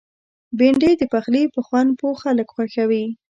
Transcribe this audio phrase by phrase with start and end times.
[0.57, 3.05] بېنډۍ د پخلي په خوند پوه خلک خوښوي